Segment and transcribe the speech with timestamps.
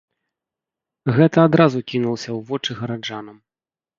[1.17, 3.37] Гэта адразу кінулася ў вочы гараджанам.